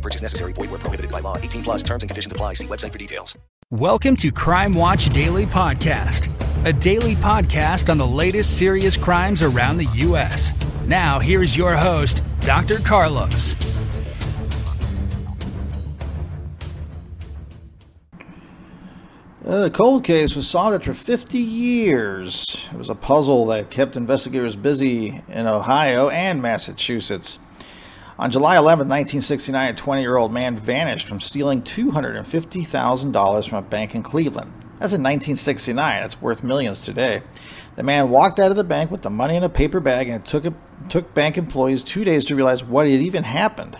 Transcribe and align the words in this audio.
No 0.00 0.02
purchase 0.02 0.22
necessary. 0.22 0.54
Void 0.54 0.70
where 0.70 0.78
prohibited 0.78 1.12
by 1.12 1.20
law. 1.20 1.36
18 1.36 1.62
plus 1.62 1.82
terms 1.82 2.02
and 2.02 2.08
conditions 2.08 2.32
apply. 2.32 2.54
See 2.54 2.66
website 2.66 2.90
for 2.90 2.96
details. 2.96 3.36
Welcome 3.70 4.16
to 4.16 4.32
Crime 4.32 4.72
Watch 4.72 5.10
Daily 5.10 5.44
Podcast, 5.44 6.30
a 6.64 6.72
daily 6.72 7.16
podcast 7.16 7.90
on 7.90 7.98
the 7.98 8.06
latest 8.06 8.56
serious 8.56 8.96
crimes 8.96 9.42
around 9.42 9.76
the 9.76 9.84
U.S. 10.06 10.52
Now, 10.86 11.18
here's 11.18 11.54
your 11.54 11.76
host, 11.76 12.22
Dr. 12.40 12.78
Carlos. 12.78 13.54
Uh, 19.44 19.64
the 19.64 19.70
cold 19.70 20.02
case 20.02 20.34
was 20.34 20.48
solved 20.48 20.74
after 20.76 20.94
50 20.94 21.38
years. 21.38 22.70
It 22.72 22.78
was 22.78 22.88
a 22.88 22.94
puzzle 22.94 23.44
that 23.46 23.68
kept 23.68 23.96
investigators 23.96 24.56
busy 24.56 25.20
in 25.28 25.46
Ohio 25.46 26.08
and 26.08 26.40
Massachusetts. 26.40 27.38
On 28.20 28.30
July 28.30 28.58
11, 28.58 28.86
1969, 28.86 29.70
a 29.70 29.74
20 29.74 30.02
year 30.02 30.18
old 30.18 30.30
man 30.30 30.54
vanished 30.54 31.08
from 31.08 31.20
stealing 31.20 31.62
$250,000 31.62 33.48
from 33.48 33.58
a 33.58 33.62
bank 33.62 33.94
in 33.94 34.02
Cleveland. 34.02 34.52
That's 34.78 34.92
in 34.92 35.02
1969. 35.02 36.02
That's 36.02 36.20
worth 36.20 36.44
millions 36.44 36.82
today. 36.82 37.22
The 37.76 37.82
man 37.82 38.10
walked 38.10 38.38
out 38.38 38.50
of 38.50 38.58
the 38.58 38.64
bank 38.64 38.90
with 38.90 39.00
the 39.00 39.08
money 39.08 39.36
in 39.36 39.42
a 39.42 39.48
paper 39.48 39.80
bag, 39.80 40.10
and 40.10 40.20
it 40.20 40.26
took, 40.26 40.44
it 40.44 40.52
took 40.90 41.14
bank 41.14 41.38
employees 41.38 41.82
two 41.82 42.04
days 42.04 42.26
to 42.26 42.36
realize 42.36 42.62
what 42.62 42.86
had 42.86 43.00
even 43.00 43.24
happened. 43.24 43.78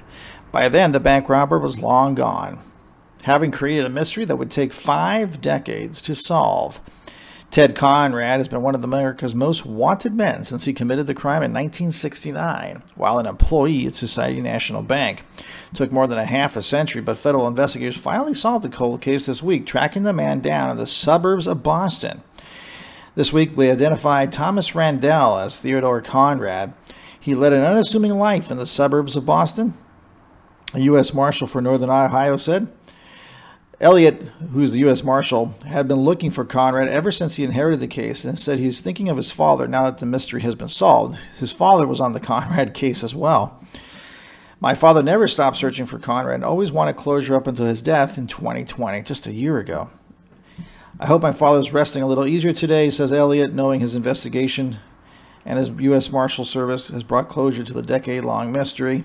By 0.51 0.71
then, 0.71 0.93
the 0.93 1.01
bank 1.01 1.29
robber 1.29 1.59
was 1.59 1.79
long 1.79 2.15
gone 2.15 2.61
having 3.23 3.51
created 3.51 3.85
a 3.85 3.91
mystery 3.91 4.25
that 4.25 4.37
would 4.37 4.51
take 4.51 4.73
five 4.73 5.41
decades 5.41 6.01
to 6.03 6.15
solve. 6.15 6.81
Ted 7.51 7.75
Conrad 7.75 8.39
has 8.39 8.47
been 8.47 8.63
one 8.63 8.77
of 8.77 8.85
America's 8.85 9.35
most 9.35 9.67
wanted 9.67 10.15
men 10.15 10.45
since 10.45 10.67
he 10.67 10.73
committed 10.73 11.09
the 11.09 11.15
crime 11.15 11.43
in 11.43 11.53
1969 11.53 12.85
while 12.95 13.19
an 13.19 13.27
employee 13.27 13.89
at 13.89 13.95
Society 13.95 14.41
National 14.41 14.83
Bank. 14.83 15.25
It 15.73 15.77
took 15.77 15.91
more 15.91 16.07
than 16.07 16.19
a 16.19 16.27
half 16.27 16.55
a 16.55 16.63
century, 16.63 17.03
but 17.03 17.19
federal 17.19 17.49
investigators 17.49 17.97
finally 17.97 18.35
solved 18.35 18.65
the 18.65 18.69
cold 18.69 19.01
case 19.01 19.27
this 19.27 19.43
week, 19.43 19.67
tracking 19.67 20.05
the 20.05 20.13
man 20.13 20.39
down 20.39 20.71
in 20.71 20.77
the 20.77 20.87
suburbs 20.87 21.49
of 21.49 21.65
Boston. 21.65 22.23
This 23.17 23.33
week, 23.33 23.57
we 23.57 23.69
identified 23.69 24.33
Thomas 24.33 24.71
Randele 24.71 25.45
as 25.45 25.59
Theodore 25.59 26.03
Conrad. 26.03 26.73
He 27.19 27.35
led 27.35 27.53
an 27.53 27.65
unassuming 27.65 28.17
life 28.17 28.53
in 28.53 28.59
the 28.59 28.67
suburbs 28.67 29.17
of 29.17 29.27
Boston. 29.27 29.75
A 30.73 30.79
U.S. 30.83 31.13
Marshal 31.13 31.49
for 31.49 31.61
Northern 31.61 31.91
Ohio 31.91 32.37
said, 32.37 32.73
Elliott, 33.81 34.21
who's 34.53 34.73
the 34.73 34.81
U.S. 34.81 35.03
Marshal, 35.03 35.55
had 35.67 35.89
been 35.89 36.01
looking 36.01 36.31
for 36.31 36.45
Conrad 36.45 36.89
ever 36.89 37.11
since 37.11 37.37
he 37.37 37.45
inherited 37.45 37.81
the 37.81 37.87
case 37.87 38.27
and 38.27 38.39
said 38.39 38.59
he's 38.59 38.83
thinking 38.83 39.09
of 39.09 39.17
his 39.17 39.31
father 39.31 39.67
now 39.67 39.85
that 39.85 39.99
the 39.99 40.07
mystery 40.07 40.43
has 40.43 40.55
been 40.55 40.69
solved. 40.69 41.19
His 41.39 41.51
father 41.51 41.87
was 41.87 41.99
on 41.99 42.13
the 42.13 42.21
Conrad 42.21 42.75
case 42.75 43.03
as 43.03 43.15
well. 43.15 43.59
My 44.61 44.75
father 44.75 45.03
never 45.03 45.27
stopped 45.27 45.57
searching 45.57 45.87
for 45.87 45.99
Conrad 45.99 46.35
and 46.35 46.45
always 46.45 46.71
wanted 46.71 46.97
closure 46.97 47.35
up 47.35 47.47
until 47.47 47.65
his 47.65 47.81
death 47.81 48.19
in 48.19 48.27
2020, 48.27 49.01
just 49.01 49.27
a 49.27 49.33
year 49.33 49.59
ago. 49.59 49.89
I 50.99 51.07
hope 51.07 51.23
my 51.23 51.33
father's 51.33 51.73
resting 51.73 52.03
a 52.03 52.07
little 52.07 52.27
easier 52.27 52.53
today, 52.53 52.91
says 52.91 53.15
Elliott, 53.15 53.55
knowing 53.55 53.81
his 53.81 53.97
investigation 53.97 54.77
and 55.47 55.59
his 55.59 55.71
U.S. 55.71 56.13
Marshal 56.13 56.45
Service 56.45 56.89
has 56.89 57.03
brought 57.03 57.31
closure 57.31 57.65
to 57.65 57.73
the 57.73 57.81
decade 57.81 58.25
long 58.25 58.53
mystery. 58.53 59.05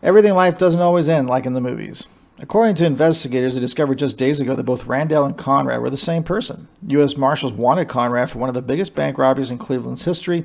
Everything 0.00 0.30
in 0.30 0.36
life 0.36 0.58
doesn't 0.58 0.80
always 0.80 1.08
end 1.08 1.26
like 1.26 1.44
in 1.44 1.54
the 1.54 1.60
movies. 1.60 2.06
According 2.40 2.74
to 2.76 2.86
investigators, 2.86 3.54
they 3.54 3.60
discovered 3.60 3.98
just 3.98 4.18
days 4.18 4.40
ago 4.40 4.56
that 4.56 4.64
both 4.64 4.86
Randele 4.86 5.24
and 5.26 5.38
Conrad 5.38 5.80
were 5.80 5.90
the 5.90 5.96
same 5.96 6.24
person. 6.24 6.66
U.S. 6.88 7.16
Marshals 7.16 7.52
wanted 7.52 7.88
Conrad 7.88 8.28
for 8.28 8.40
one 8.40 8.48
of 8.48 8.56
the 8.56 8.62
biggest 8.62 8.96
bank 8.96 9.18
robberies 9.18 9.52
in 9.52 9.58
Cleveland's 9.58 10.04
history. 10.04 10.44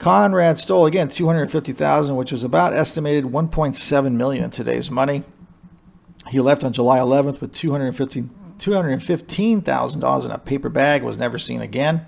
Conrad 0.00 0.58
stole 0.58 0.84
again 0.84 1.08
250,000, 1.08 2.16
which 2.16 2.32
was 2.32 2.42
about 2.42 2.74
estimated 2.74 3.24
1.7 3.24 4.12
million 4.12 4.44
in 4.44 4.50
today's 4.50 4.90
money. 4.90 5.22
He 6.28 6.40
left 6.40 6.64
on 6.64 6.72
July 6.72 6.98
11th 6.98 7.40
with 7.40 7.54
250, 7.54 8.22
$215,000 8.58 10.24
in 10.24 10.30
a 10.32 10.38
paper 10.38 10.68
bag, 10.68 11.04
was 11.04 11.16
never 11.16 11.38
seen 11.38 11.62
again. 11.62 12.04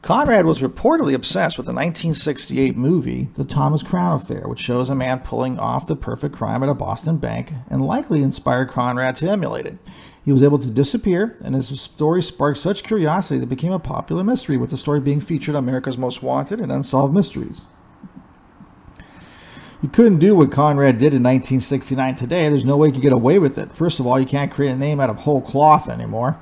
Conrad 0.00 0.46
was 0.46 0.60
reportedly 0.60 1.12
obsessed 1.12 1.58
with 1.58 1.66
the 1.66 1.72
1968 1.72 2.76
movie, 2.76 3.30
The 3.34 3.44
Thomas 3.44 3.82
Crown 3.82 4.14
Affair, 4.14 4.46
which 4.46 4.60
shows 4.60 4.88
a 4.88 4.94
man 4.94 5.18
pulling 5.18 5.58
off 5.58 5.88
the 5.88 5.96
perfect 5.96 6.36
crime 6.36 6.62
at 6.62 6.68
a 6.68 6.74
Boston 6.74 7.16
bank 7.16 7.52
and 7.68 7.84
likely 7.84 8.22
inspired 8.22 8.68
Conrad 8.68 9.16
to 9.16 9.28
emulate 9.28 9.66
it. 9.66 9.78
He 10.24 10.32
was 10.32 10.42
able 10.42 10.60
to 10.60 10.70
disappear, 10.70 11.36
and 11.42 11.54
his 11.54 11.80
story 11.80 12.22
sparked 12.22 12.58
such 12.58 12.84
curiosity 12.84 13.38
that 13.38 13.46
it 13.46 13.48
became 13.48 13.72
a 13.72 13.80
popular 13.80 14.22
mystery, 14.22 14.56
with 14.56 14.70
the 14.70 14.76
story 14.76 15.00
being 15.00 15.20
featured 15.20 15.56
on 15.56 15.64
America's 15.64 15.98
Most 15.98 16.22
Wanted 16.22 16.60
and 16.60 16.70
Unsolved 16.70 17.12
Mysteries. 17.12 17.64
You 19.82 19.88
couldn't 19.88 20.18
do 20.18 20.36
what 20.36 20.52
Conrad 20.52 20.98
did 20.98 21.14
in 21.14 21.22
1969 21.22 22.14
today. 22.14 22.48
There's 22.48 22.64
no 22.64 22.76
way 22.76 22.88
you 22.88 22.92
could 22.92 23.02
get 23.02 23.12
away 23.12 23.38
with 23.38 23.58
it. 23.58 23.74
First 23.74 24.00
of 24.00 24.06
all, 24.06 24.18
you 24.18 24.26
can't 24.26 24.52
create 24.52 24.70
a 24.70 24.76
name 24.76 25.00
out 25.00 25.10
of 25.10 25.18
whole 25.18 25.40
cloth 25.40 25.88
anymore. 25.88 26.40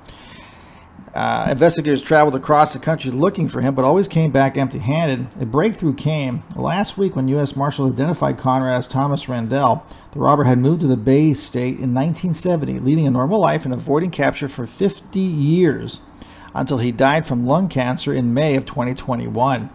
Uh, 1.16 1.48
investigators 1.50 2.02
traveled 2.02 2.34
across 2.34 2.74
the 2.74 2.78
country 2.78 3.10
looking 3.10 3.48
for 3.48 3.62
him, 3.62 3.74
but 3.74 3.86
always 3.86 4.06
came 4.06 4.30
back 4.30 4.58
empty 4.58 4.76
handed. 4.76 5.26
A 5.40 5.46
breakthrough 5.46 5.94
came 5.94 6.42
last 6.54 6.98
week 6.98 7.16
when 7.16 7.26
U.S. 7.28 7.56
Marshals 7.56 7.94
identified 7.94 8.36
Conrad 8.36 8.76
as 8.76 8.86
Thomas 8.86 9.24
Randele. 9.24 9.82
The 10.12 10.18
robber 10.18 10.44
had 10.44 10.58
moved 10.58 10.82
to 10.82 10.86
the 10.86 10.94
Bay 10.94 11.32
State 11.32 11.78
in 11.80 11.94
1970, 11.94 12.80
leading 12.80 13.06
a 13.06 13.10
normal 13.10 13.40
life 13.40 13.64
and 13.64 13.72
avoiding 13.72 14.10
capture 14.10 14.46
for 14.46 14.66
50 14.66 15.18
years 15.18 16.00
until 16.54 16.76
he 16.76 16.92
died 16.92 17.26
from 17.26 17.46
lung 17.46 17.70
cancer 17.70 18.12
in 18.12 18.34
May 18.34 18.54
of 18.54 18.66
2021. 18.66 19.70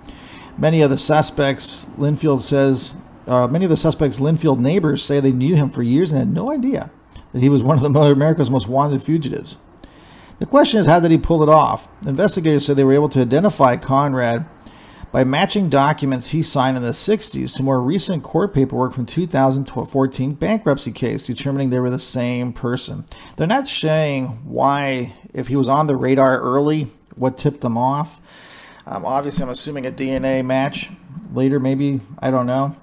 Many 0.59 0.83
of 0.83 0.91
the 0.91 0.99
suspects, 0.99 1.87
Lynnfield 1.97 2.41
says, 2.41 2.93
uh, 3.25 3.47
many 3.47 3.65
of 3.65 3.71
the 3.71 3.77
suspects' 3.77 4.19
Lynnfield 4.19 4.59
neighbors 4.59 5.03
say 5.03 5.19
they 5.19 5.31
knew 5.31 5.55
him 5.55 5.71
for 5.71 5.81
years 5.81 6.11
and 6.11 6.19
had 6.19 6.31
no 6.31 6.51
idea 6.51 6.91
that 7.33 7.41
he 7.41 7.49
was 7.49 7.63
one 7.63 7.83
of 7.83 7.93
the 7.93 7.99
America's 7.99 8.51
most 8.51 8.67
wanted 8.67 9.01
fugitives. 9.01 9.57
The 10.41 10.47
question 10.47 10.79
is, 10.79 10.87
how 10.87 10.99
did 10.99 11.11
he 11.11 11.19
pull 11.19 11.43
it 11.43 11.49
off? 11.49 11.87
Investigators 12.03 12.65
said 12.65 12.75
they 12.75 12.83
were 12.83 12.93
able 12.93 13.09
to 13.09 13.21
identify 13.21 13.77
Conrad 13.77 14.43
by 15.11 15.23
matching 15.23 15.69
documents 15.69 16.29
he 16.29 16.41
signed 16.41 16.75
in 16.75 16.81
the 16.81 16.93
60s 16.93 17.55
to 17.55 17.61
more 17.61 17.79
recent 17.79 18.23
court 18.23 18.51
paperwork 18.51 18.95
from 18.95 19.05
2014 19.05 20.33
bankruptcy 20.33 20.91
case, 20.91 21.27
determining 21.27 21.69
they 21.69 21.77
were 21.77 21.91
the 21.91 21.99
same 21.99 22.53
person. 22.53 23.05
They're 23.37 23.45
not 23.45 23.67
saying 23.67 24.29
why, 24.43 25.13
if 25.31 25.49
he 25.49 25.55
was 25.55 25.69
on 25.69 25.85
the 25.85 25.95
radar 25.95 26.41
early, 26.41 26.87
what 27.13 27.37
tipped 27.37 27.61
them 27.61 27.77
off. 27.77 28.19
Um, 28.87 29.05
obviously, 29.05 29.43
I'm 29.43 29.51
assuming 29.51 29.85
a 29.85 29.91
DNA 29.91 30.43
match 30.43 30.89
later, 31.31 31.59
maybe, 31.59 32.01
I 32.17 32.31
don't 32.31 32.47
know, 32.47 32.75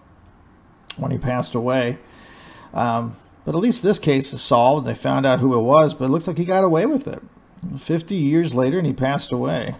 when 0.96 1.10
he 1.10 1.18
passed 1.18 1.56
away. 1.56 1.98
Um, 2.72 3.16
but 3.44 3.56
at 3.56 3.60
least 3.60 3.82
this 3.82 3.98
case 3.98 4.32
is 4.32 4.42
solved. 4.42 4.86
They 4.86 4.94
found 4.94 5.26
out 5.26 5.40
who 5.40 5.58
it 5.58 5.62
was, 5.62 5.92
but 5.92 6.04
it 6.04 6.10
looks 6.12 6.28
like 6.28 6.38
he 6.38 6.44
got 6.44 6.62
away 6.62 6.86
with 6.86 7.08
it. 7.08 7.20
50 7.78 8.16
years 8.16 8.54
later, 8.54 8.78
and 8.78 8.86
he 8.86 8.92
passed 8.92 9.32
away. 9.32 9.74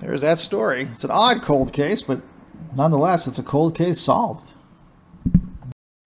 There's 0.00 0.20
that 0.20 0.38
story. 0.38 0.88
It's 0.92 1.04
an 1.04 1.10
odd 1.10 1.42
cold 1.42 1.72
case, 1.72 2.02
but 2.02 2.20
nonetheless, 2.76 3.26
it's 3.26 3.38
a 3.38 3.42
cold 3.42 3.74
case 3.74 4.00
solved. 4.00 4.52